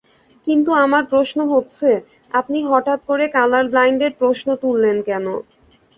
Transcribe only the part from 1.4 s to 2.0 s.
হচ্ছে,